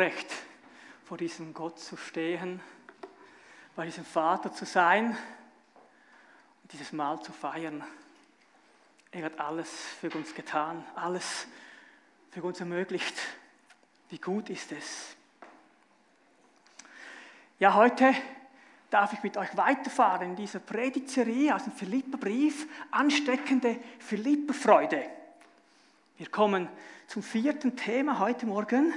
[0.00, 0.32] Vorrecht,
[1.04, 2.62] vor diesem Gott zu stehen,
[3.76, 5.10] bei diesem Vater zu sein
[6.62, 7.84] und dieses Mahl zu feiern.
[9.10, 9.68] Er hat alles
[10.00, 11.46] für uns getan, alles
[12.30, 13.14] für uns ermöglicht.
[14.08, 15.16] Wie gut ist es?
[17.58, 18.14] Ja, heute
[18.88, 25.04] darf ich mit euch weiterfahren in dieser Predigtserie aus dem Philipperbrief, ansteckende Philipperfreude.
[26.16, 26.70] Wir kommen
[27.06, 28.94] zum vierten Thema heute Morgen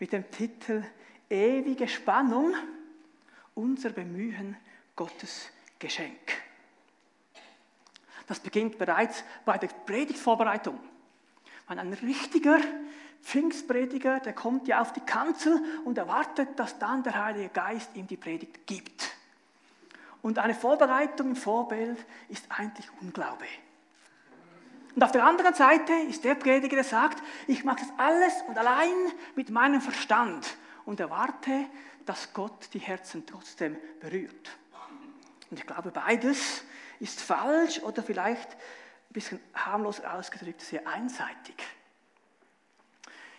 [0.00, 0.82] mit dem Titel
[1.28, 2.54] Ewige Spannung,
[3.54, 4.56] unser Bemühen,
[4.96, 6.42] Gottes Geschenk.
[8.26, 10.78] Das beginnt bereits bei der Predigtvorbereitung.
[11.68, 12.58] Wenn ein richtiger
[13.22, 18.06] Pfingstprediger, der kommt ja auf die Kanzel und erwartet, dass dann der Heilige Geist ihm
[18.06, 19.10] die Predigt gibt.
[20.22, 23.46] Und eine Vorbereitung im Vorbild ist eigentlich Unglaube.
[24.94, 28.58] Und auf der anderen Seite ist der Prediger, der sagt, ich mache das alles und
[28.58, 28.92] allein
[29.36, 31.66] mit meinem Verstand und erwarte,
[32.06, 34.58] dass Gott die Herzen trotzdem berührt.
[35.50, 36.64] Und ich glaube, beides
[36.98, 41.56] ist falsch oder vielleicht ein bisschen harmlos ausgedrückt, sehr einseitig.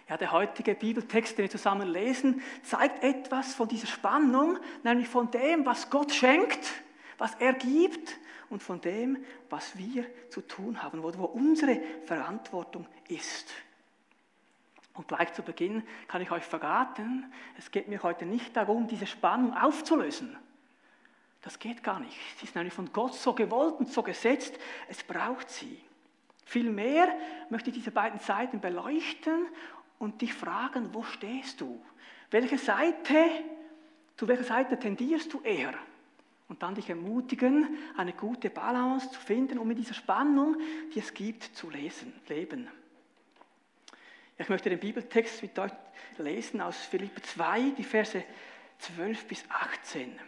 [0.10, 5.32] Ja, der heutige Bibeltext, den wir zusammen lesen, zeigt etwas von dieser Spannung, nämlich von
[5.32, 6.60] dem, was Gott schenkt,
[7.18, 8.18] was er gibt
[8.52, 9.18] und von dem,
[9.50, 13.52] was wir zu tun haben, wo, unsere Verantwortung ist.
[14.94, 19.08] Und gleich zu Beginn kann ich euch verraten, es geht mir heute nicht darum, diese
[19.08, 20.38] Spannung aufzulösen.
[21.42, 22.18] Das geht gar nicht.
[22.38, 25.82] Sie ist nämlich von Gott so gewollt und so gesetzt, es braucht sie.
[26.46, 27.08] Vielmehr
[27.50, 29.48] möchte ich diese beiden Seiten beleuchten
[29.98, 31.82] und dich fragen, wo stehst du?
[32.30, 33.26] Welche Seite,
[34.18, 35.74] zu welcher Seite tendierst du eher?
[36.52, 40.58] Und dann dich ermutigen, eine gute Balance zu finden, um in dieser Spannung,
[40.94, 42.68] die es gibt, zu lesen, leben.
[44.38, 45.72] Ich möchte den Bibeltext mit euch
[46.18, 48.22] lesen aus Philippe 2, die Verse
[48.80, 50.20] 12 bis 18.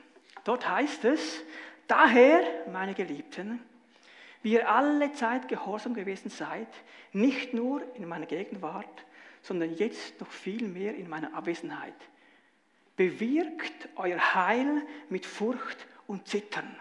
[0.45, 1.43] Dort heißt es,
[1.87, 3.61] daher, meine Geliebten,
[4.43, 6.69] wie ihr alle Zeit gehorsam gewesen seid,
[7.11, 9.05] nicht nur in meiner Gegenwart,
[9.41, 11.97] sondern jetzt noch viel mehr in meiner Abwesenheit.
[12.95, 16.75] Bewirkt euer Heil mit Furcht und Zittern.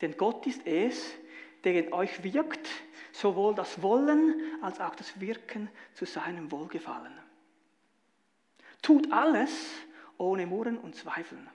[0.00, 1.14] Denn Gott ist es,
[1.64, 2.68] der in euch wirkt,
[3.12, 7.12] sowohl das Wollen als auch das Wirken zu seinem Wohlgefallen.
[8.82, 9.50] Tut alles
[10.18, 11.48] ohne Murren und Zweifeln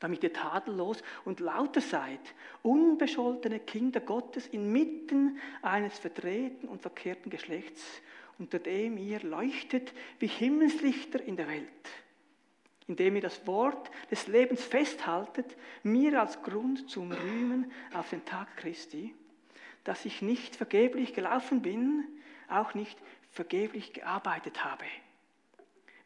[0.00, 2.20] damit ihr tadellos und lauter seid,
[2.62, 7.84] unbescholtene Kinder Gottes inmitten eines verdrehten und verkehrten Geschlechts,
[8.38, 11.68] unter dem ihr leuchtet wie Himmelslichter in der Welt,
[12.88, 18.56] indem ihr das Wort des Lebens festhaltet, mir als Grund zum Rühmen auf den Tag
[18.56, 19.14] Christi,
[19.84, 22.04] dass ich nicht vergeblich gelaufen bin,
[22.48, 22.98] auch nicht
[23.30, 24.84] vergeblich gearbeitet habe.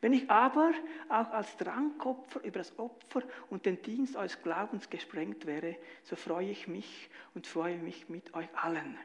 [0.01, 0.73] Wenn ich aber
[1.09, 6.51] auch als Drankopfer über das Opfer und den Dienst eures Glaubens gesprengt wäre, so freue
[6.51, 8.99] ich mich und freue mich mit euch allen.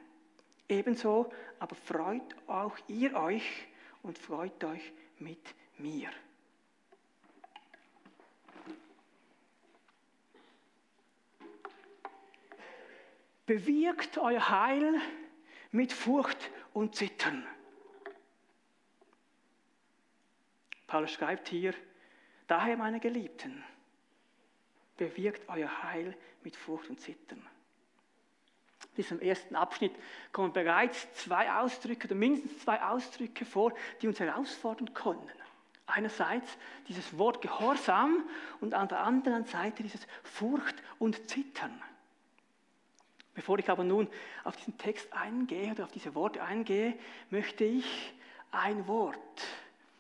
[0.68, 3.68] Ebenso aber freut auch ihr euch
[4.02, 6.10] und freut euch mit mir.
[13.48, 15.02] Bewirkt euer Heil
[15.72, 17.48] mit Furcht und Zittern.
[20.86, 21.74] Paulus schreibt hier,
[22.48, 23.64] daher meine Geliebten,
[24.98, 27.42] bewirkt euer Heil mit Furcht und Zittern.
[28.82, 29.96] In diesem ersten Abschnitt
[30.34, 35.32] kommen bereits zwei Ausdrücke, oder mindestens zwei Ausdrücke vor, die uns herausfordern können.
[35.86, 36.58] Einerseits
[36.90, 38.28] dieses Wort Gehorsam
[38.60, 41.82] und an der anderen Seite dieses Furcht und Zittern.
[43.38, 44.08] Bevor ich aber nun
[44.46, 46.98] auf diesen Text eingehe oder auf diese Worte eingehe,
[47.30, 48.12] möchte ich
[48.50, 49.16] ein Wort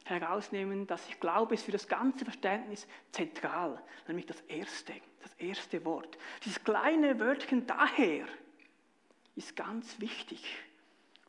[0.05, 5.85] herausnehmen, dass ich glaube, ist für das ganze Verständnis zentral, nämlich das erste, das erste
[5.85, 6.17] Wort.
[6.43, 8.25] Dieses kleine Wörtchen daher
[9.35, 10.57] ist ganz wichtig.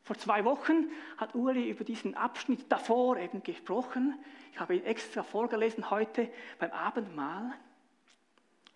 [0.03, 0.87] Vor zwei Wochen
[1.19, 4.19] hat Uli über diesen Abschnitt davor eben gesprochen.
[4.55, 7.53] Ich habe ihn extra vorgelesen heute beim Abendmahl.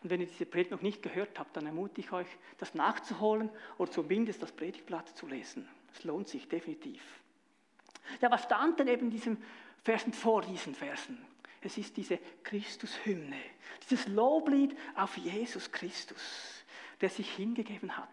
[0.02, 2.26] Und wenn ihr diese Predigt noch nicht gehört habt, dann ermutige ich euch,
[2.58, 5.69] das nachzuholen oder zumindest das Predigtblatt zu lesen.
[5.94, 7.02] Es lohnt sich definitiv.
[8.20, 9.38] Ja, was stand denn eben in diesem
[9.82, 11.19] Versen vor diesen Versen.
[11.60, 13.40] Es ist diese Christus-Hymne,
[13.82, 16.64] dieses Loblied auf Jesus Christus,
[17.00, 18.08] der sich hingegeben hat.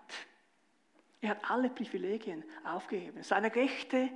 [1.21, 4.09] Er hat alle Privilegien aufgegeben, seine Rechte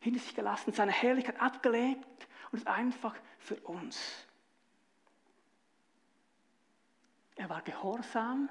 [0.00, 4.26] hinter sich gelassen, seine Herrlichkeit abgelebt und ist einfach für uns.
[7.38, 8.50] Er war gehorsam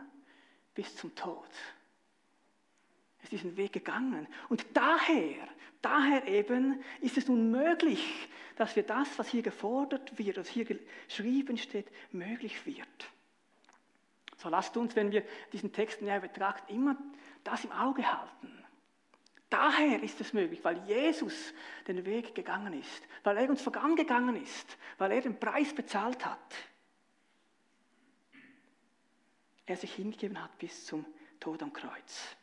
[0.73, 1.49] bis zum Tod.
[3.19, 4.27] Er ist diesen Weg gegangen.
[4.47, 5.47] Und daher,
[5.81, 10.63] daher eben ist es nun möglich, dass wir das, was hier gefordert wird, was hier
[10.63, 13.11] geschrieben steht, möglich wird.
[14.37, 16.95] So lasst uns, wenn wir diesen Text näher betrachten, immer
[17.43, 18.63] das im Auge halten.
[19.49, 21.53] Daher ist es möglich, weil Jesus
[21.87, 26.55] den Weg gegangen ist, weil er uns vorangegangen ist, weil er den Preis bezahlt hat.
[29.67, 31.05] Er sich hingegeben hat bis zum
[31.39, 32.35] Tod am Kreuz.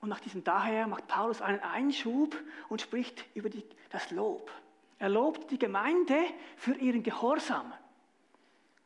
[0.00, 2.36] Und nach diesem Daher macht Paulus einen Einschub
[2.68, 4.50] und spricht über die, das Lob.
[4.98, 6.18] Er lobt die Gemeinde
[6.56, 7.72] für ihren Gehorsam.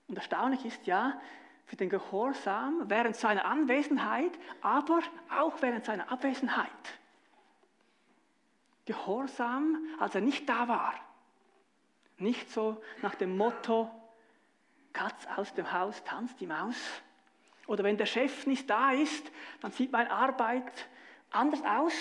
[0.07, 1.21] Und erstaunlich ist ja,
[1.67, 4.31] für den Gehorsam während seiner Anwesenheit,
[4.63, 6.71] aber auch während seiner Abwesenheit.
[8.87, 10.95] Gehorsam, als er nicht da war.
[12.17, 13.91] Nicht so nach dem Motto,
[14.99, 16.77] Katz aus dem Haus, tanzt die Maus.
[17.69, 19.31] Oder wenn der Chef nicht da ist,
[19.61, 20.89] dann sieht meine Arbeit
[21.31, 21.95] anders aus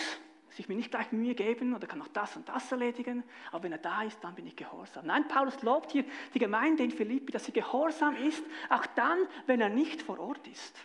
[0.50, 3.74] sich mir nicht gleich Mühe geben oder kann noch das und das erledigen, aber wenn
[3.74, 5.06] er da ist, dann bin ich gehorsam.
[5.06, 6.04] Nein, Paulus lobt hier
[6.34, 10.48] die Gemeinde in Philippi, dass sie gehorsam ist, auch dann, wenn er nicht vor Ort
[10.48, 10.76] ist.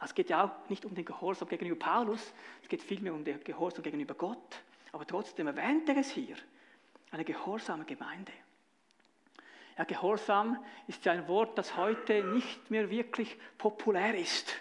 [0.00, 2.32] Es geht ja auch nicht um den Gehorsam gegenüber Paulus,
[2.62, 4.62] es geht vielmehr um den Gehorsam gegenüber Gott.
[4.92, 6.36] Aber trotzdem erwähnt er es hier,
[7.10, 8.30] eine gehorsame Gemeinde.
[9.76, 14.54] Ja, Gehorsam ist ja ein Wort, das heute nicht mehr wirklich populär ist.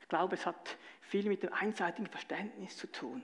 [0.00, 3.22] Ich glaube, es hat viel mit dem einseitigen Verständnis zu tun.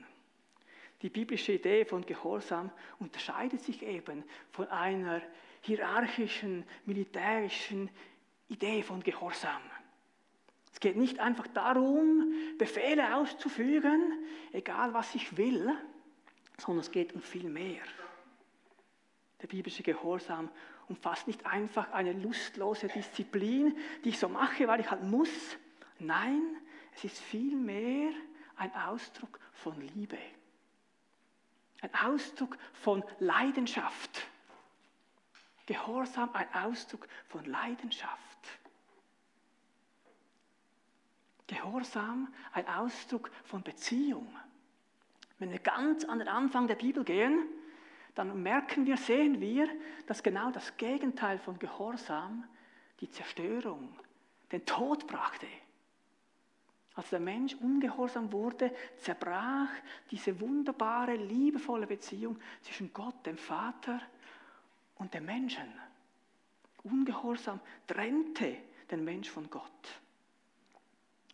[1.02, 5.22] Die biblische Idee von Gehorsam unterscheidet sich eben von einer
[5.62, 7.90] hierarchischen, militärischen
[8.48, 9.62] Idee von Gehorsam.
[10.72, 14.12] Es geht nicht einfach darum, Befehle auszuführen,
[14.52, 15.72] egal was ich will,
[16.56, 17.82] sondern es geht um viel mehr.
[19.40, 20.50] Der biblische Gehorsam
[20.88, 25.56] umfasst nicht einfach eine lustlose Disziplin, die ich so mache, weil ich halt muss.
[25.98, 26.42] Nein,
[26.94, 28.10] es ist vielmehr
[28.56, 30.18] ein Ausdruck von Liebe.
[31.80, 34.26] Ein Ausdruck von Leidenschaft.
[35.66, 38.18] Gehorsam ein Ausdruck von Leidenschaft.
[41.46, 44.34] Gehorsam ein Ausdruck von Beziehung.
[45.38, 47.46] Wenn wir ganz an den Anfang der Bibel gehen,
[48.18, 49.68] dann merken wir, sehen wir,
[50.08, 52.44] dass genau das Gegenteil von Gehorsam
[52.98, 53.96] die Zerstörung,
[54.50, 55.46] den Tod brachte.
[56.96, 59.68] Als der Mensch ungehorsam wurde, zerbrach
[60.10, 64.00] diese wunderbare, liebevolle Beziehung zwischen Gott, dem Vater
[64.96, 65.72] und dem Menschen.
[66.82, 68.56] Ungehorsam trennte
[68.90, 70.00] den Mensch von Gott,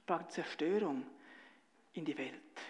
[0.04, 1.02] brachte Zerstörung
[1.94, 2.60] in die Welt.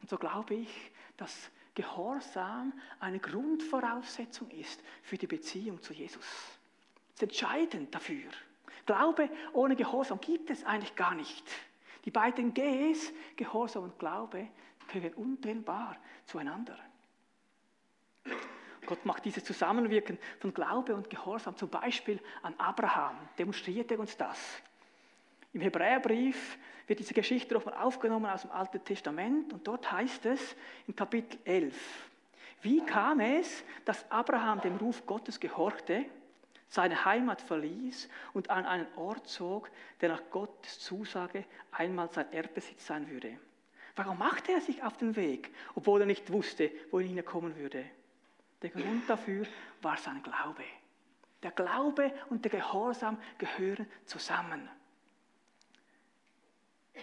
[0.00, 6.24] Und so glaube ich, dass Gehorsam eine Grundvoraussetzung ist für die Beziehung zu Jesus.
[7.12, 8.30] Das ist entscheidend dafür.
[8.86, 11.44] Glaube ohne Gehorsam gibt es eigentlich gar nicht.
[12.06, 14.48] Die beiden Gs, Gehorsam und Glaube,
[14.88, 16.78] gehören untrennbar zueinander.
[18.86, 24.16] Gott macht dieses Zusammenwirken von Glaube und Gehorsam zum Beispiel an Abraham, demonstriert er uns
[24.16, 24.62] das.
[25.52, 30.56] Im Hebräerbrief wird diese Geschichte nochmal aufgenommen aus dem Alten Testament und dort heißt es
[30.86, 31.74] in Kapitel 11,
[32.62, 36.06] wie kam es, dass Abraham dem Ruf Gottes gehorchte
[36.68, 42.86] seine Heimat verließ und an einen Ort zog, der nach Gottes Zusage einmal sein Erbbesitz
[42.86, 43.38] sein würde.
[43.94, 47.84] Warum machte er sich auf den Weg, obwohl er nicht wusste, wohin er kommen würde?
[48.62, 49.46] Der Grund dafür
[49.80, 50.64] war sein Glaube.
[51.42, 54.68] Der Glaube und der Gehorsam gehören zusammen.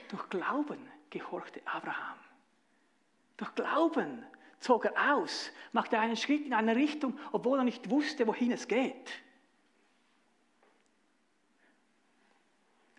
[0.10, 2.18] Durch Glauben gehorchte Abraham.
[3.38, 4.24] Durch Glauben
[4.60, 8.68] zog er aus, machte einen Schritt in eine Richtung, obwohl er nicht wusste, wohin es
[8.68, 9.12] geht.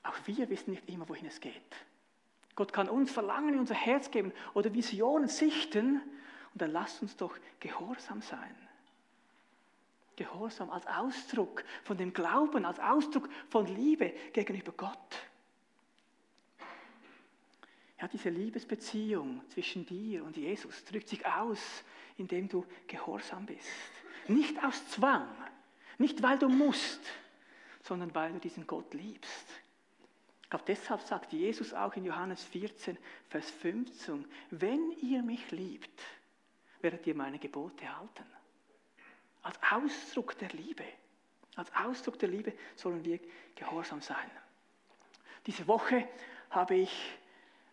[0.03, 1.77] Auch wir wissen nicht immer, wohin es geht.
[2.55, 5.97] Gott kann uns Verlangen in unser Herz geben oder Visionen sichten
[6.53, 8.55] und dann lasst uns doch gehorsam sein.
[10.17, 15.29] Gehorsam als Ausdruck von dem Glauben, als Ausdruck von Liebe gegenüber Gott.
[18.01, 21.85] Ja, diese Liebesbeziehung zwischen dir und Jesus drückt sich aus,
[22.17, 23.69] indem du gehorsam bist.
[24.29, 25.29] Nicht aus Zwang,
[25.99, 27.01] nicht weil du musst,
[27.83, 29.47] sondern weil du diesen Gott liebst.
[30.49, 32.97] Glaube, deshalb sagt Jesus auch in Johannes 14,
[33.29, 36.01] Vers 15, wenn ihr mich liebt,
[36.81, 38.25] werdet ihr meine Gebote halten.
[39.43, 40.85] Als Ausdruck der Liebe,
[41.57, 43.19] als Ausdruck der Liebe sollen wir
[43.55, 44.31] gehorsam sein.
[45.47, 46.09] Diese Woche
[46.51, 47.19] habe ich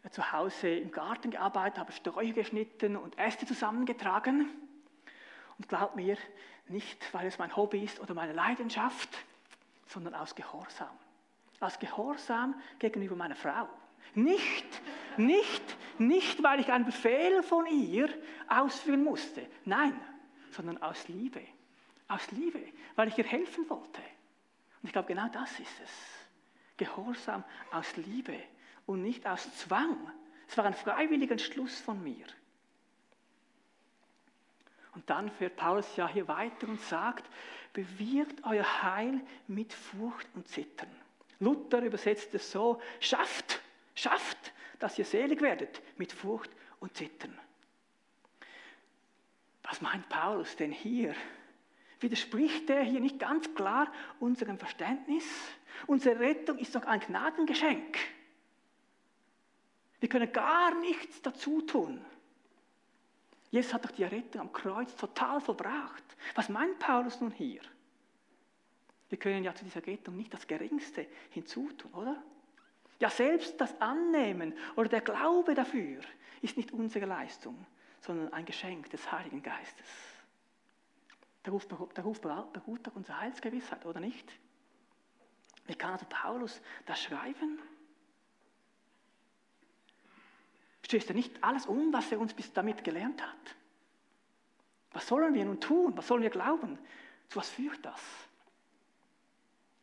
[0.10, 4.50] zu Hause im Garten gearbeitet, habe Sträucher geschnitten und Äste zusammengetragen.
[5.58, 6.18] Und glaubt mir,
[6.68, 9.10] nicht weil es mein Hobby ist oder meine Leidenschaft,
[9.86, 10.90] sondern aus Gehorsam
[11.62, 13.70] als Gehorsam gegenüber meiner Frau.
[14.16, 14.66] Nicht,
[15.18, 18.10] nicht, nicht, weil ich einen Befehl von ihr
[18.48, 19.46] ausführen musste.
[19.64, 20.00] Nein,
[20.52, 21.42] sondern aus Liebe.
[22.08, 22.62] Aus Liebe,
[22.96, 24.02] weil ich ihr helfen wollte.
[24.82, 25.92] Und ich glaube, genau das ist es.
[26.78, 28.38] Gehorsam aus Liebe
[28.86, 29.98] und nicht aus Zwang.
[30.48, 32.26] Es war ein freiwilliger Entschluss von mir.
[34.94, 37.30] Und dann fährt Paulus ja hier weiter und sagt,
[37.74, 40.90] bewirkt euer Heil mit Furcht und Zittern.
[41.40, 43.62] Luther übersetzt es so, schafft,
[43.96, 47.38] schafft, dass ihr selig werdet mit Furcht und Zittern.
[49.64, 51.16] Was meint Paulus denn hier?
[52.02, 55.24] Widerspricht er hier nicht ganz klar unserem Verständnis?
[55.88, 57.98] Unsere Rettung ist doch ein Gnadengeschenk.
[60.02, 62.04] Wir können gar nichts dazu tun.
[63.52, 66.04] Jesus hat doch die Errettung am Kreuz total verbracht.
[66.36, 67.62] Was meint Paulus nun hier?
[69.10, 72.22] Wir können ja zu dieser Rettung nicht das Geringste hinzutun, oder?
[73.00, 76.02] Ja, selbst das Annehmen oder der Glaube dafür
[76.42, 77.66] ist nicht unsere Leistung,
[78.00, 79.88] sondern ein Geschenk des Heiligen Geistes.
[81.48, 84.32] Ruft beruht doch unsere Heilsgewissheit, oder nicht?
[85.68, 87.60] Wie kann also Paulus das schreiben?
[90.84, 93.56] Stößt er nicht alles um, was er uns bis damit gelernt hat?
[94.92, 95.96] Was sollen wir nun tun?
[95.96, 96.78] Was sollen wir glauben?
[97.30, 98.02] Zu was führt das?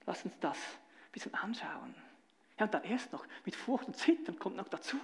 [0.07, 1.95] Lass uns das ein bisschen anschauen.
[2.59, 4.99] Ja, und dann erst noch, mit Furcht und Zittern kommt noch dazu.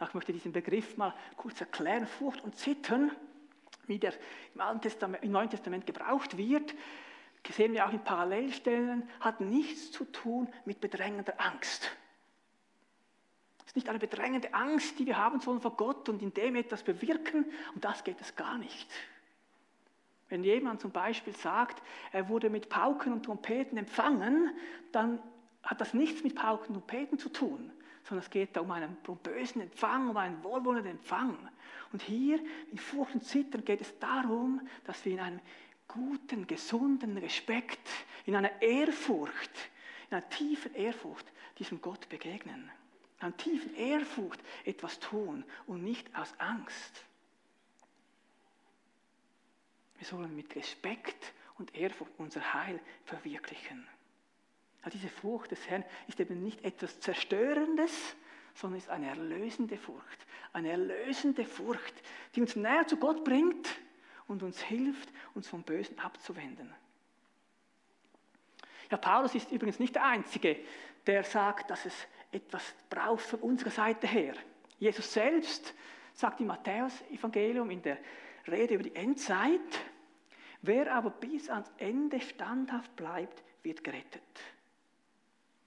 [0.00, 2.06] Ich möchte diesen Begriff mal kurz erklären.
[2.06, 3.12] Furcht und Zittern,
[3.86, 4.12] wie der
[4.54, 6.74] im, Alten Testament, im Neuen Testament gebraucht wird,
[7.48, 11.90] sehen wir auch in Parallelstellen, hat nichts zu tun mit bedrängender Angst.
[13.64, 16.56] Es ist nicht eine bedrängende Angst, die wir haben sollen vor Gott und in dem
[16.56, 18.88] etwas bewirken, um das geht es gar nicht.
[20.28, 24.50] Wenn jemand zum Beispiel sagt, er wurde mit Pauken und Trompeten empfangen,
[24.92, 25.20] dann
[25.62, 27.70] hat das nichts mit Pauken und Trompeten zu tun,
[28.04, 31.36] sondern es geht da um einen pompösen Empfang, um einen wohlwollenden Empfang.
[31.92, 32.40] Und hier
[32.70, 35.40] in Furcht und Zittern geht es darum, dass wir in einem
[35.88, 37.88] guten, gesunden Respekt,
[38.26, 39.50] in einer Ehrfurcht,
[40.10, 41.26] in einer tiefen Ehrfurcht
[41.58, 42.70] diesem Gott begegnen.
[43.24, 47.04] In einer tiefen Ehrfurcht etwas tun und nicht aus Angst.
[49.96, 53.88] Wir sollen mit Respekt und Ehrfurcht unser Heil verwirklichen.
[54.84, 58.14] Ja, diese Furcht des Herrn ist eben nicht etwas Zerstörendes,
[58.52, 60.26] sondern ist eine erlösende Furcht.
[60.52, 61.94] Eine erlösende Furcht,
[62.34, 63.66] die uns näher zu Gott bringt
[64.26, 66.74] und uns hilft, uns vom Bösen abzuwenden.
[68.90, 70.58] Ja, Paulus ist übrigens nicht der Einzige,
[71.06, 74.34] der sagt, dass es etwas braucht von unserer Seite her.
[74.78, 75.74] Jesus selbst
[76.12, 77.98] sagt im Matthäus-Evangelium in der
[78.46, 79.60] Rede über die Endzeit,
[80.62, 84.22] wer aber bis ans Ende standhaft bleibt, wird gerettet.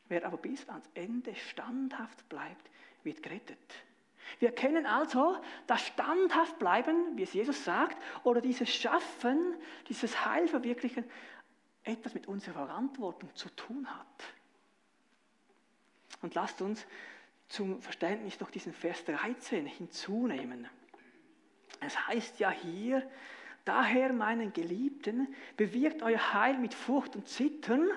[0.08, 2.70] Wer aber bis ans Ende standhaft bleibt,
[3.04, 3.58] wird gerettet.
[4.40, 9.56] Wir erkennen also, das standhaft bleiben, wie es Jesus sagt, oder dieses Schaffen,
[9.88, 11.06] dieses Heilverwirklichen,
[11.84, 14.24] etwas mit unserer Verantwortung zu tun hat.
[16.22, 16.86] Und lasst uns
[17.48, 20.68] zum Verständnis noch diesen Vers 13 hinzunehmen.
[21.80, 23.08] Es heißt ja hier,
[23.66, 27.90] daher meinen Geliebten, bewirkt euer Heil mit Furcht und Zittern.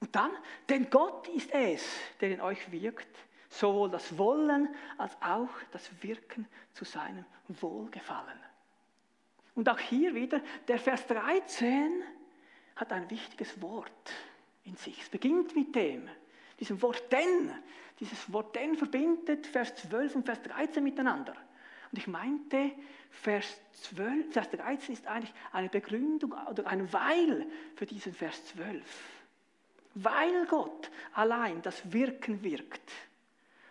[0.00, 0.30] Und dann,
[0.68, 1.86] denn Gott ist es,
[2.20, 3.16] der in euch wirkt,
[3.48, 8.38] sowohl das Wollen als auch das Wirken zu seinem Wohlgefallen.
[9.54, 12.02] Und auch hier wieder, der Vers 13
[12.76, 14.12] hat ein wichtiges Wort
[14.64, 15.00] in sich.
[15.00, 16.08] Es beginnt mit dem,
[16.60, 17.50] diesem Wort denn.
[18.00, 21.34] Dieses Wort denn verbindet Vers 12 und Vers 13 miteinander.
[21.90, 22.72] Und ich meinte,
[23.10, 28.82] Vers, 12, Vers 13 ist eigentlich eine Begründung oder ein Weil für diesen Vers 12.
[29.94, 32.92] Weil Gott allein das Wirken wirkt,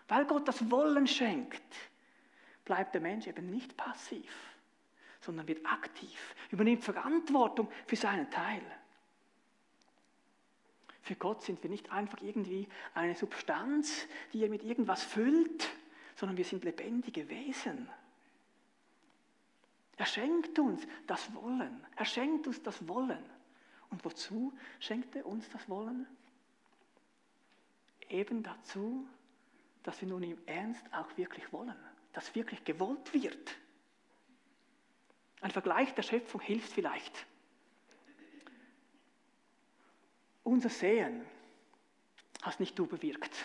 [0.08, 1.62] weil Gott das Wollen schenkt,
[2.64, 4.32] bleibt der Mensch eben nicht passiv,
[5.22, 8.64] sondern wird aktiv, übernimmt Verantwortung für seinen Teil.
[11.06, 15.70] Für Gott sind wir nicht einfach irgendwie eine Substanz, die er mit irgendwas füllt,
[16.16, 17.88] sondern wir sind lebendige Wesen.
[19.98, 21.86] Er schenkt uns das Wollen.
[21.96, 23.24] Er schenkt uns das Wollen.
[23.92, 26.08] Und wozu schenkt er uns das Wollen?
[28.10, 29.08] Eben dazu,
[29.84, 31.78] dass wir nun im Ernst auch wirklich wollen,
[32.14, 33.56] dass wirklich gewollt wird.
[35.42, 37.28] Ein Vergleich der Schöpfung hilft vielleicht.
[40.46, 41.26] Unser Sehen
[42.44, 43.36] hast nicht du bewirkt.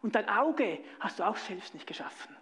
[0.00, 2.34] Und dein Auge hast du auch selbst nicht geschaffen.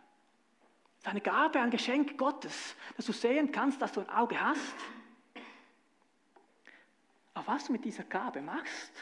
[1.02, 4.76] Deine Gabe, ein Geschenk Gottes, dass du sehen kannst, dass du ein Auge hast.
[7.34, 8.92] Aber was du mit dieser Gabe machst,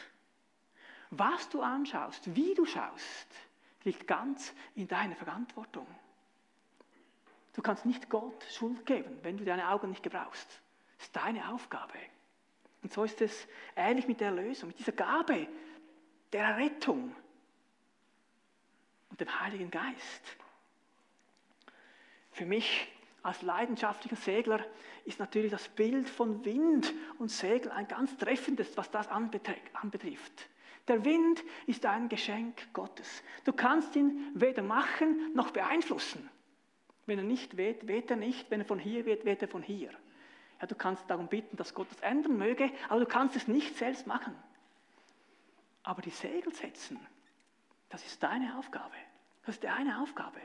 [1.11, 3.27] Was du anschaust, wie du schaust,
[3.83, 5.85] liegt ganz in deiner Verantwortung.
[7.53, 10.61] Du kannst nicht Gott Schuld geben, wenn du deine Augen nicht gebrauchst.
[10.97, 11.99] Das ist deine Aufgabe.
[12.81, 15.47] Und so ist es ähnlich mit der Erlösung, mit dieser Gabe
[16.33, 17.15] der Errettung
[19.09, 20.37] und dem Heiligen Geist.
[22.31, 22.87] Für mich
[23.23, 24.65] als leidenschaftlicher Segler
[25.05, 30.49] ist natürlich das Bild von Wind und Segel ein ganz treffendes, was das anbetrifft.
[30.87, 33.21] Der Wind ist ein Geschenk Gottes.
[33.43, 36.27] Du kannst ihn weder machen noch beeinflussen.
[37.05, 38.49] Wenn er nicht weht, weht er nicht.
[38.49, 39.91] Wenn er von hier weht, weht er von hier.
[40.61, 43.75] Ja, du kannst darum bitten, dass Gott das ändern möge, aber du kannst es nicht
[43.75, 44.35] selbst machen.
[45.81, 46.99] Aber die Segel setzen,
[47.89, 48.95] das ist deine Aufgabe.
[49.43, 50.39] Das ist deine Aufgabe.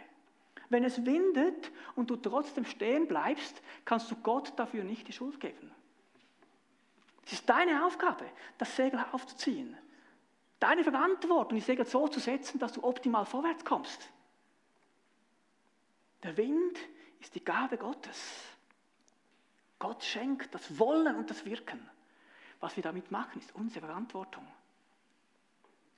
[0.71, 5.39] Wenn es windet und du trotzdem stehen bleibst, kannst du Gott dafür nicht die Schuld
[5.39, 5.71] geben.
[7.27, 8.25] Es ist deine Aufgabe,
[8.57, 9.77] das Segel aufzuziehen.
[10.59, 14.09] Deine Verantwortung, die Segel so zu setzen, dass du optimal vorwärts kommst.
[16.23, 16.79] Der Wind
[17.21, 18.56] ist die Gabe Gottes.
[19.79, 21.89] Gott schenkt das Wollen und das Wirken.
[22.61, 24.47] Was wir damit machen, ist unsere Verantwortung.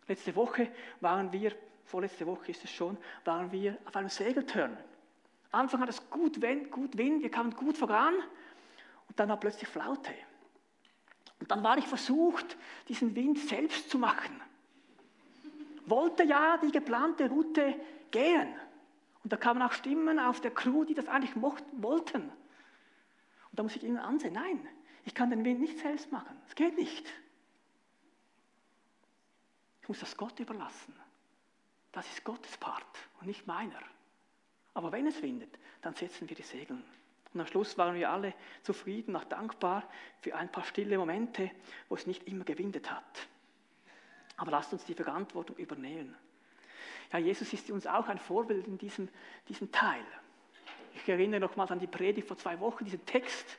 [0.08, 1.52] Letzte Woche waren wir,
[1.84, 4.76] vorletzte Woche ist es schon, waren wir auf einem Segeltörn.
[5.52, 8.14] Anfang hat es gut Wind, gut Wind, wir kamen gut voran
[9.08, 10.12] und dann war plötzlich Flaute.
[11.40, 12.56] Und dann war ich versucht,
[12.88, 14.40] diesen Wind selbst zu machen.
[15.86, 17.74] Wollte ja die geplante Route
[18.10, 18.54] gehen.
[19.22, 22.30] Und da kamen auch Stimmen auf der Crew, die das eigentlich wollten.
[23.58, 24.68] Da muss ich ihnen ansehen, nein,
[25.04, 26.40] ich kann den Wind nicht selbst machen.
[26.46, 27.04] Es geht nicht.
[29.82, 30.94] Ich muss das Gott überlassen.
[31.90, 32.86] Das ist Gottes Part
[33.18, 33.82] und nicht meiner.
[34.74, 36.80] Aber wenn es windet, dann setzen wir die Segel.
[37.34, 41.50] Und am Schluss waren wir alle zufrieden, auch dankbar für ein paar stille Momente,
[41.88, 43.26] wo es nicht immer gewindet hat.
[44.36, 46.14] Aber lasst uns die Verantwortung übernehmen.
[47.12, 49.08] Ja, Jesus ist uns auch ein Vorbild in diesem,
[49.48, 50.06] diesem Teil.
[51.02, 53.58] Ich erinnere nochmals an die Predigt vor zwei Wochen, diesen Text.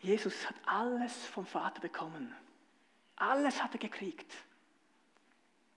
[0.00, 2.34] Jesus hat alles vom Vater bekommen.
[3.16, 4.32] Alles hat er gekriegt.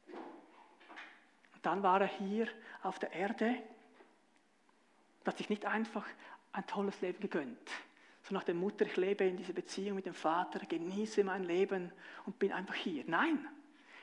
[0.07, 2.47] Und dann war er hier
[2.83, 3.55] auf der Erde
[5.19, 6.05] und hat sich nicht einfach
[6.51, 7.69] ein tolles Leben gegönnt.
[8.23, 11.91] So nach der Mutter, ich lebe in dieser Beziehung mit dem Vater, genieße mein Leben
[12.25, 13.03] und bin einfach hier.
[13.07, 13.47] Nein,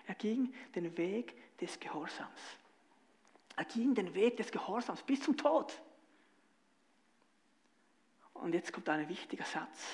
[0.07, 2.59] er ging den Weg des Gehorsams.
[3.57, 5.81] Er ging den Weg des Gehorsams bis zum Tod.
[8.35, 9.87] Und jetzt kommt ein wichtiger Satz.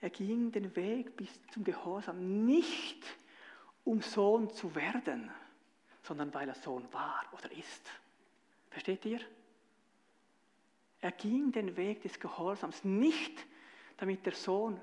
[0.00, 3.02] Er ging den Weg bis zum Gehorsam nicht,
[3.84, 5.30] um Sohn zu werden,
[6.02, 7.90] sondern weil er Sohn war oder ist.
[8.70, 9.20] Versteht ihr?
[11.00, 13.46] Er ging den Weg des Gehorsams nicht,
[13.96, 14.80] damit er Sohn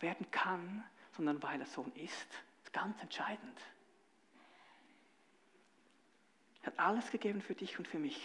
[0.00, 0.84] werden kann,
[1.16, 2.28] sondern weil er Sohn ist.
[2.30, 3.60] Das ist ganz entscheidend.
[6.62, 8.20] Er hat alles gegeben für dich und für mich.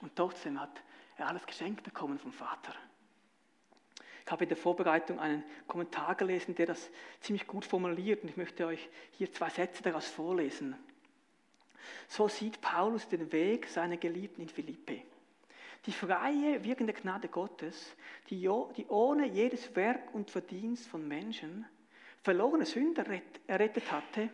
[0.00, 0.82] Und trotzdem hat
[1.16, 2.74] er alles geschenkt bekommen vom Vater.
[4.24, 8.36] Ich habe in der Vorbereitung einen Kommentar gelesen, der das ziemlich gut formuliert und ich
[8.36, 10.76] möchte euch hier zwei Sätze daraus vorlesen.
[12.08, 15.02] So sieht Paulus den Weg seiner Geliebten in Philippi.
[15.86, 17.94] Die freie, wirkende Gnade Gottes,
[18.28, 21.64] die, ohne jedes Werk und Verdienst von Menschen
[22.28, 23.06] verlorene Sünder
[23.46, 24.28] errettet hatte,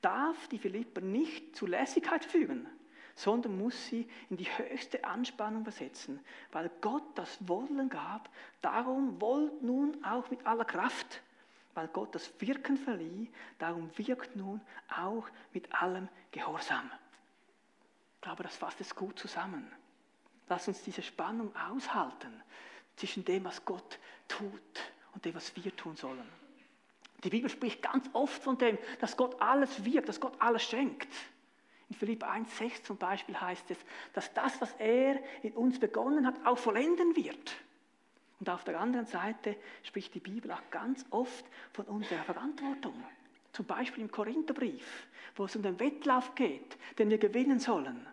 [0.00, 2.68] darf die Philipper nicht zu Lässigkeit fügen,
[3.16, 6.20] sondern muss sie in die höchste Anspannung versetzen,
[6.52, 8.30] weil Gott das Wollen gab.
[8.62, 11.22] Darum wollt nun auch mit aller Kraft,
[11.74, 14.60] weil Gott das Wirken verlieh, darum wirkt nun
[14.96, 16.88] auch mit allem Gehorsam.
[18.14, 19.68] Ich glaube, das fasst es gut zusammen.
[20.48, 22.44] Lass uns diese Spannung aushalten
[22.94, 26.39] zwischen dem, was Gott tut und dem, was wir tun sollen.
[27.24, 31.08] Die Bibel spricht ganz oft von dem, dass Gott alles wirkt, dass Gott alles schenkt.
[31.90, 33.78] In Philipp 1,6 zum Beispiel heißt es,
[34.12, 37.56] dass das, was er in uns begonnen hat, auch vollenden wird.
[38.38, 42.94] Und auf der anderen Seite spricht die Bibel auch ganz oft von unserer Verantwortung.
[43.52, 48.06] Zum Beispiel im Korintherbrief, wo es um den Wettlauf geht, den wir gewinnen sollen.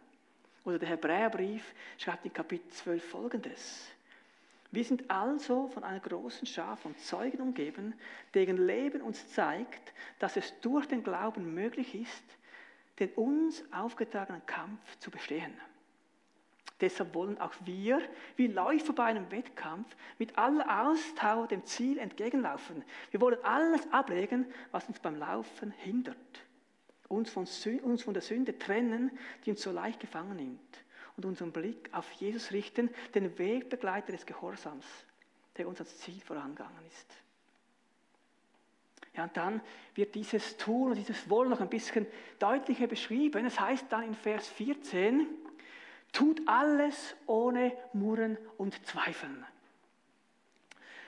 [0.65, 3.87] Oder der Hebräerbrief schreibt in Kapitel 12 folgendes.
[4.71, 7.93] Wir sind also von einer großen Schar von Zeugen umgeben,
[8.33, 12.37] deren Leben uns zeigt, dass es durch den Glauben möglich ist,
[12.99, 15.53] den uns aufgetragenen Kampf zu bestehen.
[16.81, 18.01] Deshalb wollen auch wir,
[18.35, 22.83] wie Läufer bei einem Wettkampf, mit aller Ausdauer dem Ziel entgegenlaufen.
[23.09, 26.17] Wir wollen alles ablegen, was uns beim Laufen hindert.
[27.07, 27.47] Uns von,
[27.83, 30.83] uns von der Sünde trennen, die uns so leicht gefangen nimmt
[31.17, 34.85] und unseren Blick auf Jesus richten, den Wegbegleiter des Gehorsams,
[35.57, 37.15] der uns ans Ziel vorangegangen ist.
[39.15, 39.61] Ja, und dann
[39.95, 42.05] wird dieses Tun und dieses Wollen noch ein bisschen
[42.37, 43.47] deutlicher beschrieben.
[43.47, 45.27] Es heißt dann in Vers 14,
[46.13, 49.43] tut alles ohne Murren und Zweifeln.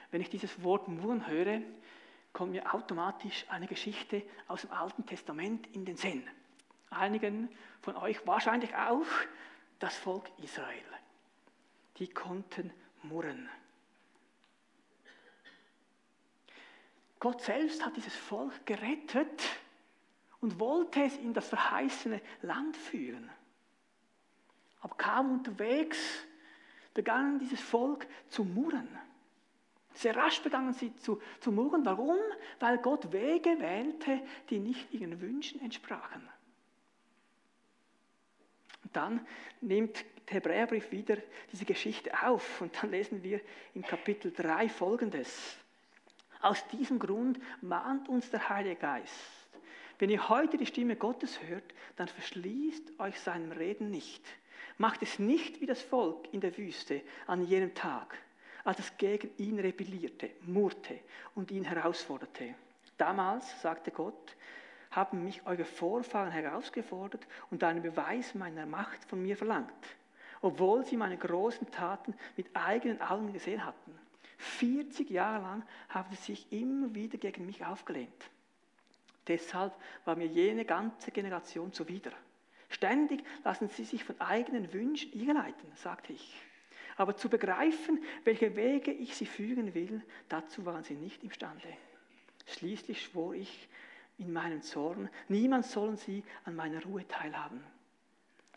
[0.10, 1.62] Wenn ich dieses Wort Murren höre,
[2.34, 6.28] kommt mir automatisch eine Geschichte aus dem Alten Testament in den Sinn.
[6.90, 7.48] Einigen
[7.82, 9.06] von euch wahrscheinlich auch
[9.80, 10.86] das Volk Israel.
[11.98, 12.72] Die konnten
[13.04, 13.50] murren.
[17.20, 19.44] Gott selbst hat dieses Volk gerettet
[20.40, 23.30] und wollte es in das verheißene Land führen.
[24.82, 25.98] Aber kaum unterwegs
[26.94, 28.88] begann dieses Volk zu murren.
[29.94, 31.86] Sehr rasch begannen sie zu, zu murren.
[31.86, 32.18] Warum?
[32.60, 36.30] Weil Gott Wege wählte, die nicht ihren Wünschen entsprachen.
[38.84, 39.26] Und dann
[39.62, 41.18] nimmt der Hebräerbrief wieder
[41.52, 43.42] diese Geschichte auf und dann lesen wir
[43.74, 45.58] in Kapitel 3 folgendes.
[46.42, 49.50] Aus diesem Grund mahnt uns der Heilige Geist.
[49.98, 54.24] Wenn ihr heute die Stimme Gottes hört, dann verschließt euch seinem Reden nicht.
[54.78, 58.18] Macht es nicht wie das Volk in der Wüste an jenem Tag,
[58.64, 61.00] als es gegen ihn rebellierte, murrte
[61.36, 62.56] und ihn herausforderte.
[62.98, 64.38] Damals, sagte Gott,
[64.92, 69.96] haben mich eure Vorfahren herausgefordert und einen Beweis meiner Macht von mir verlangt,
[70.42, 73.98] obwohl sie meine großen Taten mit eigenen Augen gesehen hatten.
[74.38, 78.30] 40 Jahre lang haben sie sich immer wieder gegen mich aufgelehnt.
[79.28, 79.74] Deshalb
[80.06, 82.12] war mir jene ganze Generation zuwider.
[82.70, 86.36] Ständig lassen sie sich von eigenen Wünschen irreleiten, sagte ich.
[86.98, 91.68] Aber zu begreifen, welche Wege ich sie führen will, dazu waren sie nicht imstande.
[92.48, 93.70] Schließlich schwor ich
[94.20, 97.64] in meinem Zorn, niemand sollen sie an meiner Ruhe teilhaben.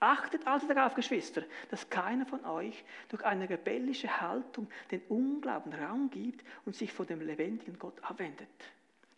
[0.00, 6.10] Achtet also darauf, Geschwister, dass keiner von euch durch eine rebellische Haltung den Unglauben Raum
[6.10, 8.48] gibt und sich von dem lebendigen Gott abwendet.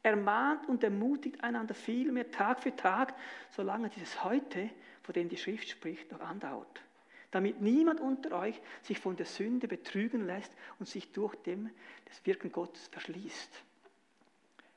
[0.02, 3.14] Ermahnt und ermutigt einander vielmehr Tag für Tag,
[3.48, 4.68] solange dieses Heute,
[5.02, 6.82] von dem die Schrift spricht, noch andauert.
[7.30, 11.70] Damit niemand unter euch sich von der Sünde betrügen lässt und sich durch dem
[12.04, 13.64] das Wirken Gottes verschließt.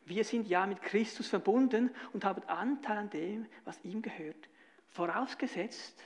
[0.08, 4.48] Wir sind ja mit Christus verbunden und haben Anteil an dem, was ihm gehört.
[4.88, 6.02] Vorausgesetzt,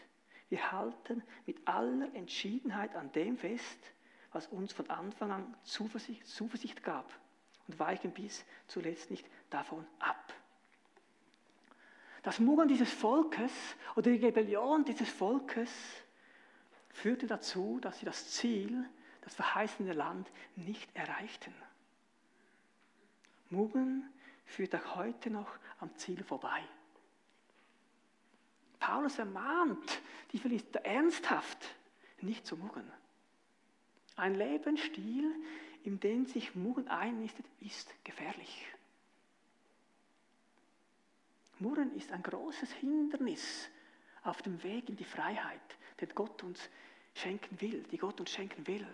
[0.49, 3.77] wir halten mit aller Entschiedenheit an dem fest,
[4.31, 7.13] was uns von Anfang an Zuversicht, Zuversicht gab
[7.67, 10.33] und weichen bis zuletzt nicht davon ab.
[12.23, 13.51] Das Murren dieses Volkes
[13.95, 15.71] oder die Rebellion dieses Volkes
[16.89, 18.83] führte dazu, dass sie das Ziel,
[19.21, 21.53] das verheißene Land, nicht erreichten.
[23.51, 24.09] Murren
[24.45, 26.63] führt auch heute noch am Ziel vorbei.
[28.79, 31.75] Paulus ermahnt die Philister ernsthaft,
[32.21, 32.91] nicht zu murren.
[34.15, 35.35] Ein Lebensstil,
[35.83, 38.67] in den sich Murren einnistet, ist gefährlich.
[41.59, 43.69] Murren ist ein großes Hindernis
[44.23, 46.69] auf dem Weg in die Freiheit, den Gott uns
[47.13, 48.87] schenken will, die Gott uns schenken will.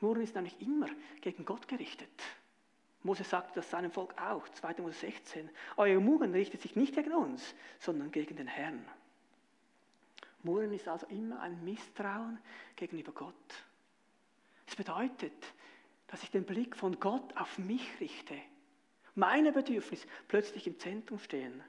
[0.00, 0.88] Murren ist nämlich immer
[1.22, 2.10] gegen Gott gerichtet.
[3.06, 4.82] Mose sagte das seinem Volk auch, 2.
[4.82, 5.48] Mose 16.
[5.76, 8.86] Euer Murren richtet sich nicht gegen uns, sondern gegen den Herrn.
[10.42, 12.38] Murren ist also immer ein Misstrauen
[12.76, 13.34] gegenüber Gott.
[14.66, 15.54] Es bedeutet,
[16.08, 18.36] dass ich den Blick von Gott auf mich richte.
[19.14, 21.62] Meine Bedürfnisse plötzlich im Zentrum stehen.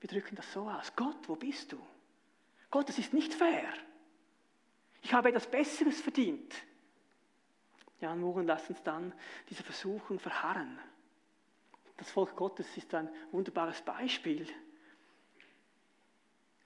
[0.00, 0.96] Wir drücken das so aus.
[0.96, 1.78] Gott, wo bist du?
[2.70, 3.72] Gott, das ist nicht fair.
[5.02, 6.54] Ich habe etwas Besseres verdient.
[8.02, 9.14] Ja, Murren lässt uns dann
[9.48, 10.76] diese Versuchung verharren.
[11.96, 14.44] Das Volk Gottes ist ein wunderbares Beispiel.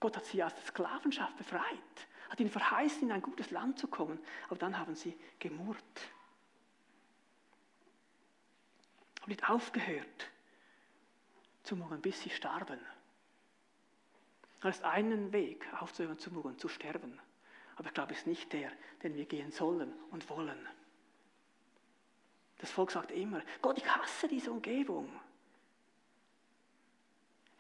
[0.01, 1.63] Gott hat sie aus der Sklavenschaft befreit,
[2.31, 6.01] hat ihnen verheißen, in ein gutes Land zu kommen, aber dann haben sie gemurrt.
[9.21, 10.31] Haben nicht aufgehört
[11.65, 12.81] zu murren, bis sie starben.
[14.63, 17.21] Es ist einen Weg, aufzuhören zu murren, zu sterben.
[17.77, 18.73] Aber ich glaube, es ist nicht der,
[19.03, 20.67] den wir gehen sollen und wollen.
[22.59, 25.13] Das Volk sagt immer, Gott, ich hasse diese Umgebung.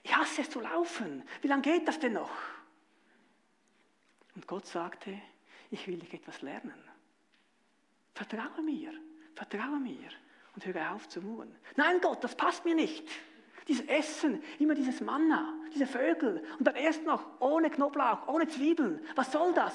[0.03, 1.23] Ich hasse es zu laufen.
[1.43, 2.31] Wie lange geht das denn noch?
[4.35, 5.21] Und Gott sagte,
[5.71, 6.83] ich will dich etwas lernen.
[8.15, 8.93] Vertraue mir,
[9.35, 10.09] vertraue mir
[10.55, 11.55] und höre auf zu murren.
[11.75, 13.07] Nein, Gott, das passt mir nicht.
[13.69, 19.05] Dieses Essen, immer dieses Manna, diese Vögel und dann erst noch ohne Knoblauch, ohne Zwiebeln.
[19.17, 19.75] Was soll das?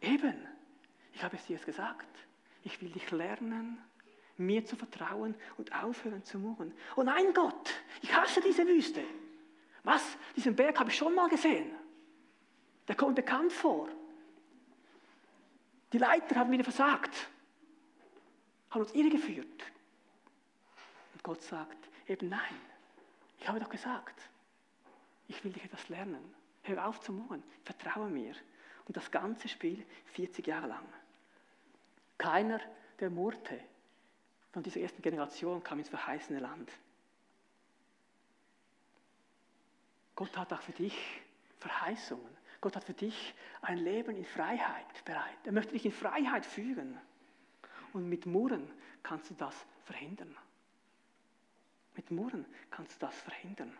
[0.00, 0.46] Eben,
[1.16, 2.06] ich habe es dir jetzt gesagt.
[2.62, 3.78] Ich will dich lernen,
[4.36, 6.74] mir zu vertrauen und aufhören zu murren.
[6.94, 9.02] Oh nein, Gott, ich hasse diese Wüste.
[9.82, 10.18] Was?
[10.36, 11.70] Diesen Berg habe ich schon mal gesehen.
[12.86, 13.88] Der kommt bekannt vor.
[15.94, 17.30] Die Leiter haben wieder versagt.
[18.68, 19.62] hat uns irregeführt.
[21.14, 22.60] Und Gott sagt eben nein.
[23.40, 24.20] Ich habe doch gesagt,
[25.28, 26.34] ich will dich etwas lernen.
[26.64, 28.34] Hör auf zu murren, vertraue mir.
[28.84, 30.86] Und das ganze Spiel 40 Jahre lang.
[32.18, 32.60] Keiner,
[33.00, 33.60] der murrte
[34.52, 36.70] von dieser ersten Generation, kam ins verheißene Land.
[40.14, 40.96] Gott hat auch für dich
[41.58, 42.36] Verheißungen.
[42.60, 45.36] Gott hat für dich ein Leben in Freiheit bereit.
[45.44, 46.98] Er möchte dich in Freiheit führen.
[47.92, 48.70] Und mit Murren
[49.02, 50.34] kannst du das verhindern.
[51.94, 53.76] Mit Murren kannst du das verhindern.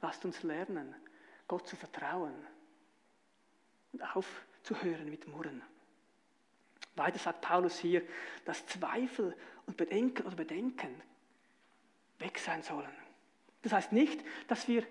[0.00, 0.94] Lasst uns lernen,
[1.48, 2.34] Gott zu vertrauen
[3.92, 4.02] und
[4.64, 5.62] aufzuhören mit Murren.
[6.96, 8.02] Weiter sagt Paulus hier,
[8.46, 11.02] dass Zweifel und Bedenken oder Bedenken
[12.18, 12.88] weg sein sollen.
[13.62, 14.86] Das heißt nicht, dass wir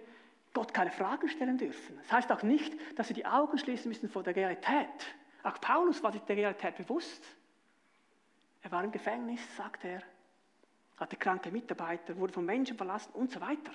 [0.54, 1.98] Gott keine Fragen stellen dürfen.
[1.98, 5.16] Das heißt auch nicht, dass wir die Augen schließen müssen vor der Realität.
[5.42, 7.26] Auch Paulus war sich der Realität bewusst.
[8.62, 10.04] Er war im Gefängnis, sagt er,
[10.98, 13.72] hatte kranke Mitarbeiter, wurde von Menschen verlassen und so weiter.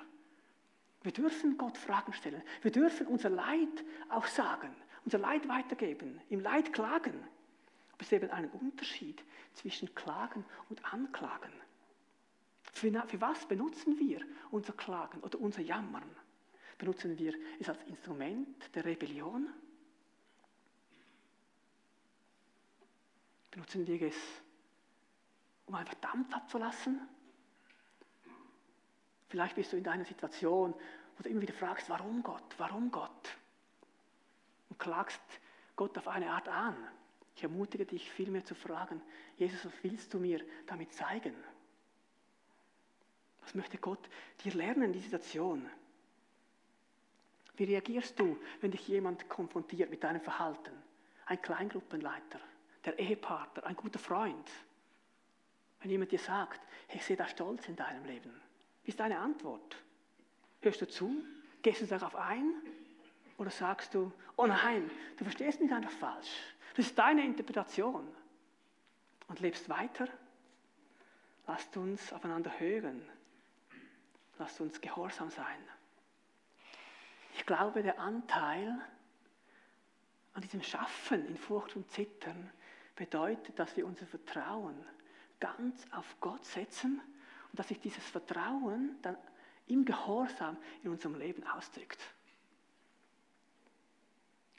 [1.02, 2.42] Wir dürfen Gott Fragen stellen.
[2.62, 4.74] Wir dürfen unser Leid auch sagen,
[5.08, 7.14] unser Leid weitergeben, im Leid klagen.
[7.92, 11.50] Aber es ist eben ein Unterschied zwischen Klagen und Anklagen.
[12.74, 16.14] Für, für was benutzen wir unser Klagen oder unser Jammern?
[16.76, 19.48] Benutzen wir es als Instrument der Rebellion?
[23.50, 24.16] Benutzen wir es,
[25.64, 27.00] um einfach Dampf abzulassen?
[29.30, 30.74] Vielleicht bist du in deiner Situation,
[31.16, 33.38] wo du immer wieder fragst, warum Gott, warum Gott?
[34.78, 35.20] Klagst
[35.76, 36.76] Gott auf eine Art an.
[37.36, 39.00] Ich ermutige dich vielmehr zu fragen,
[39.36, 41.34] Jesus, was willst du mir damit zeigen?
[43.42, 44.10] Was möchte Gott
[44.44, 45.68] dir lernen in dieser Situation?
[47.56, 50.72] Wie reagierst du, wenn dich jemand konfrontiert mit deinem Verhalten?
[51.26, 52.40] Ein Kleingruppenleiter,
[52.84, 54.50] der Ehepartner, ein guter Freund.
[55.80, 56.60] Wenn jemand dir sagt,
[56.92, 58.32] ich sehe da Stolz in deinem Leben.
[58.84, 59.76] Wie ist deine Antwort?
[60.60, 61.24] Hörst du zu?
[61.62, 62.54] Gehst du darauf ein?
[63.38, 66.30] Oder sagst du, oh nein, du verstehst mich einfach falsch.
[66.76, 68.06] Das ist deine Interpretation.
[69.28, 70.08] Und lebst weiter?
[71.46, 73.02] Lasst uns aufeinander hören.
[74.38, 75.58] Lasst uns gehorsam sein.
[77.34, 78.78] Ich glaube, der Anteil
[80.34, 82.50] an diesem Schaffen in Furcht und Zittern
[82.96, 84.76] bedeutet, dass wir unser Vertrauen
[85.40, 87.00] ganz auf Gott setzen
[87.50, 89.16] und dass sich dieses Vertrauen dann
[89.66, 92.00] im Gehorsam in unserem Leben ausdrückt.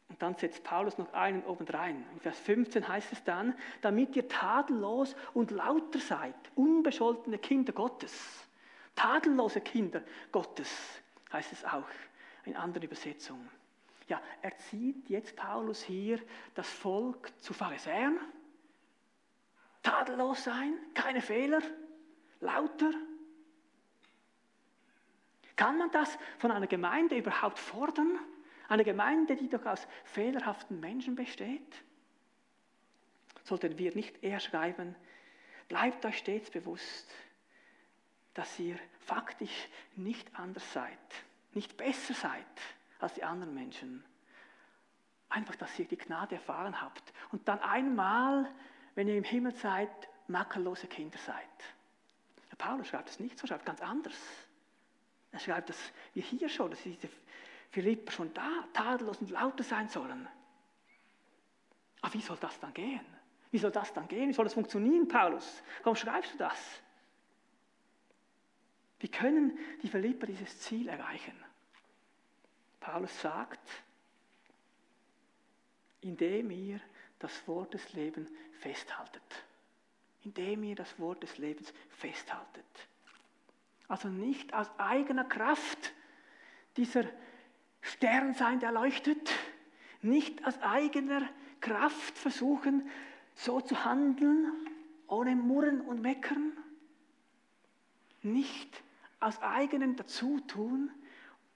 [0.09, 2.03] Und dann setzt Paulus noch einen obendrein.
[2.13, 8.47] In Vers 15 heißt es dann, damit ihr tadellos und lauter seid, unbescholtene Kinder Gottes.
[8.95, 11.87] Tadellose Kinder Gottes heißt es auch
[12.45, 13.49] in anderen Übersetzungen.
[14.07, 16.19] Ja, erzieht jetzt Paulus hier
[16.55, 18.17] das Volk zu Pharisäern?
[19.83, 21.61] Tadellos sein, keine Fehler,
[22.41, 22.91] lauter?
[25.55, 28.17] Kann man das von einer Gemeinde überhaupt fordern?
[28.69, 31.83] Eine Gemeinde, die doch aus fehlerhaften Menschen besteht?
[33.43, 34.95] Sollten wir nicht eher schreiben,
[35.67, 37.09] bleibt euch stets bewusst,
[38.35, 40.97] dass ihr faktisch nicht anders seid,
[41.53, 42.45] nicht besser seid
[42.99, 44.03] als die anderen Menschen.
[45.29, 48.51] Einfach, dass ihr die Gnade erfahren habt und dann einmal,
[48.93, 49.89] wenn ihr im Himmel seid,
[50.27, 51.35] makellose Kinder seid.
[52.51, 54.17] Der Paulus schreibt es nicht so, schreibt ganz anders.
[55.31, 57.09] Er schreibt, dass wir hier schon, dass diese
[57.71, 60.27] Philipper schon da tadellos und lauter sein sollen.
[62.01, 63.05] Aber wie soll das dann gehen?
[63.51, 64.29] Wie soll das dann gehen?
[64.29, 65.61] Wie soll das funktionieren, Paulus?
[65.83, 66.81] Warum schreibst du das?
[68.99, 71.33] Wie können die Philipper dieses Ziel erreichen?
[72.79, 73.59] Paulus sagt,
[76.01, 76.79] indem ihr
[77.19, 78.29] das Wort des Lebens
[78.59, 79.45] festhaltet.
[80.23, 82.65] Indem ihr das Wort des Lebens festhaltet.
[83.87, 85.93] Also nicht aus eigener Kraft
[86.77, 87.05] dieser
[87.81, 89.31] Stern sein, der leuchtet,
[90.01, 91.27] nicht aus eigener
[91.61, 92.89] Kraft versuchen,
[93.35, 94.51] so zu handeln,
[95.07, 96.53] ohne Murren und Meckern,
[98.21, 98.83] nicht
[99.19, 100.91] aus eigenem Dazutun,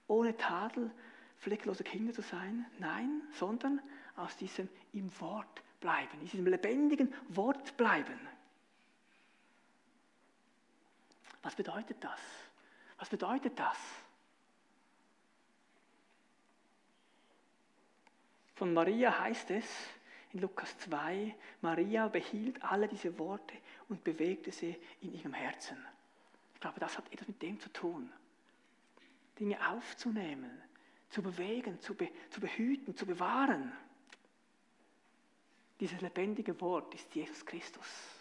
[0.06, 0.90] ohne Tadel,
[1.38, 3.80] flecklose Kinder zu sein, nein, sondern
[4.16, 8.18] aus diesem im Wort bleiben, in diesem lebendigen Wort bleiben.
[11.42, 12.20] Was bedeutet das?
[12.98, 13.76] Was bedeutet das?
[18.54, 19.64] Von Maria heißt es
[20.32, 23.54] in Lukas 2, Maria behielt alle diese Worte
[23.88, 25.76] und bewegte sie in ihrem Herzen.
[26.54, 28.10] Ich glaube, das hat etwas mit dem zu tun.
[29.38, 30.50] Dinge aufzunehmen,
[31.10, 33.72] zu bewegen, zu, be, zu behüten, zu bewahren.
[35.80, 38.13] Dieses lebendige Wort ist Jesus Christus.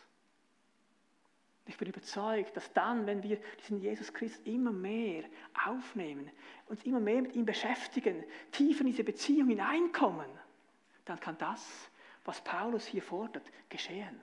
[1.65, 5.23] Ich bin überzeugt, dass dann, wenn wir diesen Jesus Christus immer mehr
[5.65, 6.29] aufnehmen,
[6.67, 10.29] uns immer mehr mit ihm beschäftigen, tiefer in diese Beziehung hineinkommen,
[11.05, 11.89] dann kann das,
[12.25, 14.19] was Paulus hier fordert, geschehen.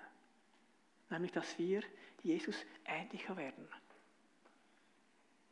[1.09, 1.83] Nämlich, dass wir
[2.22, 3.66] Jesus ähnlicher werden.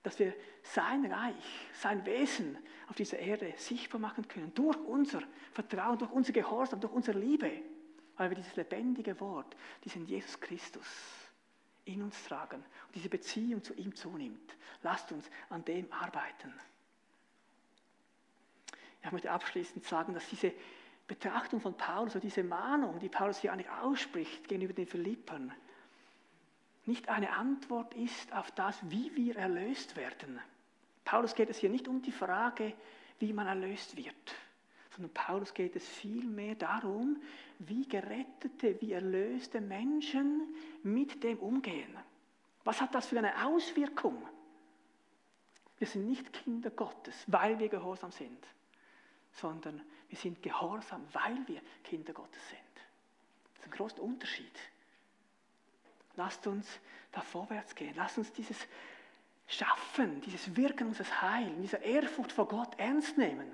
[0.02, 4.54] Dass wir sein Reich, sein Wesen auf dieser Erde sichtbar machen können.
[4.54, 5.22] Durch unser
[5.52, 7.50] Vertrauen, durch unser Gehorsam, durch unsere Liebe.
[8.16, 11.27] Weil wir dieses lebendige Wort, diesen Jesus Christus
[11.88, 14.56] in uns tragen und diese Beziehung zu ihm zunimmt.
[14.82, 16.52] Lasst uns an dem arbeiten.
[19.02, 20.52] Ich möchte abschließend sagen, dass diese
[21.06, 25.52] Betrachtung von Paulus, oder diese Mahnung, die Paulus hier eigentlich ausspricht gegenüber den Philippern,
[26.84, 30.40] nicht eine Antwort ist auf das, wie wir erlöst werden.
[31.04, 32.74] Paulus geht es hier nicht um die Frage,
[33.18, 34.34] wie man erlöst wird,
[34.90, 37.20] sondern Paulus geht es vielmehr darum,
[37.58, 41.96] wie gerettete, wie erlöste Menschen mit dem umgehen.
[42.64, 44.26] Was hat das für eine Auswirkung?
[45.78, 48.46] Wir sind nicht Kinder Gottes, weil wir gehorsam sind,
[49.32, 52.60] sondern wir sind gehorsam, weil wir Kinder Gottes sind.
[53.54, 54.58] Das ist ein großer Unterschied.
[56.16, 56.66] Lasst uns
[57.12, 57.94] da vorwärts gehen.
[57.96, 58.66] Lasst uns dieses
[59.46, 63.50] Schaffen, dieses Wirken unseres Heils, diese Ehrfurcht vor Gott ernst nehmen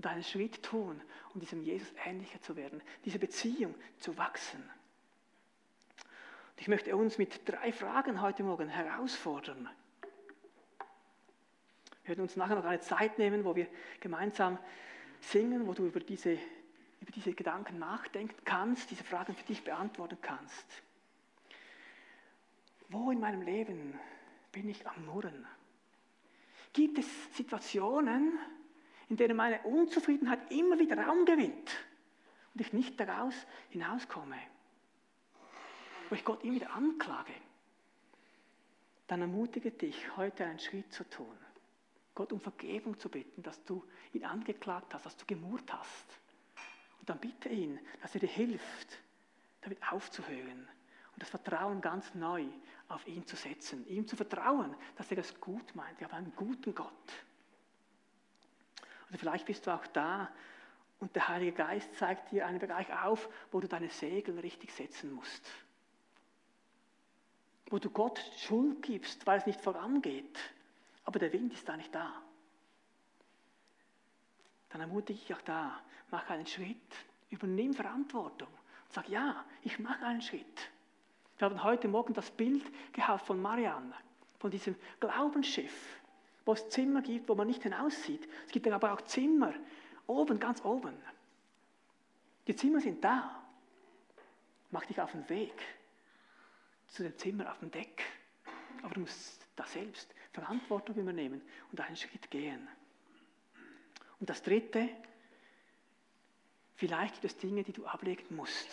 [0.00, 0.98] und einen Schritt tun,
[1.34, 4.62] um diesem Jesus ähnlicher zu werden, diese Beziehung zu wachsen.
[4.62, 9.68] Und ich möchte uns mit drei Fragen heute Morgen herausfordern.
[12.02, 13.66] Wir werden uns nachher noch eine Zeit nehmen, wo wir
[14.00, 14.58] gemeinsam
[15.20, 16.32] singen, wo du über diese,
[17.02, 20.64] über diese Gedanken nachdenken kannst, diese Fragen für dich beantworten kannst.
[22.88, 24.00] Wo in meinem Leben
[24.50, 25.46] bin ich am Murren?
[26.72, 28.38] Gibt es Situationen,
[29.10, 31.76] in denen meine Unzufriedenheit immer wieder Raum gewinnt
[32.54, 33.34] und ich nicht daraus
[33.68, 34.38] hinauskomme?
[36.08, 37.34] Wo ich Gott immer wieder anklage?
[39.08, 41.36] Dann ermutige dich, heute einen Schritt zu tun.
[42.14, 46.06] Gott um Vergebung zu bitten, dass du ihn angeklagt hast, dass du gemurrt hast.
[47.00, 48.98] Und dann bitte ihn, dass er dir hilft,
[49.62, 50.68] damit aufzuhören
[51.12, 52.46] und das Vertrauen ganz neu
[52.88, 55.98] auf ihn zu setzen, ihm zu vertrauen, dass er das gut meint.
[55.98, 57.24] Wir haben einen guten Gott.
[59.10, 60.30] Oder vielleicht bist du auch da
[61.00, 65.12] und der Heilige Geist zeigt dir einen Bereich auf, wo du deine Segel richtig setzen
[65.12, 65.50] musst.
[67.68, 70.38] Wo du Gott Schuld gibst, weil es nicht vorangeht,
[71.04, 72.22] aber der Wind ist da nicht da.
[74.68, 76.76] Dann ermutige ich auch da, mach einen Schritt,
[77.30, 80.70] übernimm Verantwortung und sag, ja, ich mache einen Schritt.
[81.38, 83.94] Wir haben heute Morgen das Bild gehabt von Marianne,
[84.38, 85.99] von diesem Glaubensschiff,
[86.44, 88.28] wo es Zimmer gibt, wo man nicht hinaussieht.
[88.46, 89.54] Es gibt aber auch Zimmer,
[90.06, 90.94] oben, ganz oben.
[92.46, 93.42] Die Zimmer sind da.
[94.70, 95.54] Mach dich auf den Weg
[96.88, 98.04] zu dem Zimmer auf dem Deck.
[98.82, 102.66] Aber du musst da selbst Verantwortung übernehmen und einen Schritt gehen.
[104.18, 104.88] Und das Dritte,
[106.76, 108.68] vielleicht gibt es Dinge, die du ablegen musst.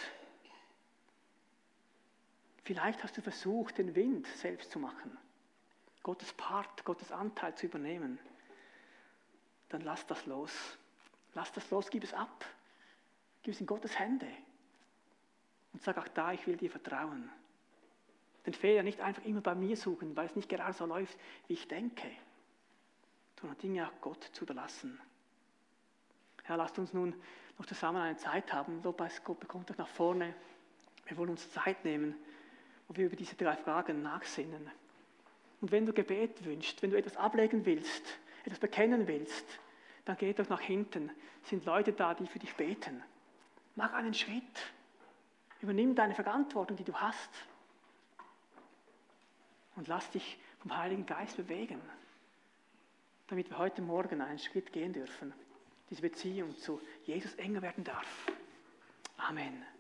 [2.63, 5.17] Vielleicht hast du versucht, den Wind selbst zu machen,
[6.08, 8.17] Gottes Part, Gottes Anteil zu übernehmen.
[9.67, 10.54] Dann lass das los.
[11.34, 12.46] Lass das los, gib es ab.
[13.43, 14.28] Gib es in Gottes Hände.
[15.74, 17.30] Und sag auch da, ich will dir vertrauen.
[18.46, 21.17] Den Fehler nicht einfach immer bei mir suchen, weil es nicht gerade so läuft,
[21.48, 22.10] wie ich denke,
[23.41, 24.98] sondern Dinge auch Gott zu überlassen.
[26.48, 27.13] Ja, lasst uns nun
[27.58, 28.82] noch zusammen eine Zeit haben.
[28.82, 30.34] Lobpreis Gott bekommt euch nach vorne.
[31.06, 32.15] Wir wollen uns Zeit nehmen
[32.88, 34.70] wo wir über diese drei Fragen nachsinnen.
[35.62, 38.04] Und wenn du Gebet wünschst, wenn du etwas ablegen willst,
[38.46, 39.46] etwas bekennen willst,
[40.06, 41.12] dann geh doch nach hinten.
[41.43, 43.04] Es sind Leute da, die für dich beten.
[43.76, 44.43] Mach einen Schritt.
[45.62, 47.30] Übernimm deine Verantwortung, die du hast.
[49.76, 51.82] Und lass dich vom Heiligen Geist bewegen,
[53.28, 55.34] damit wir heute Morgen einen Schritt gehen dürfen.
[55.89, 58.28] Diese Beziehung zu Jesus enger werden darf.
[59.17, 59.76] Amen.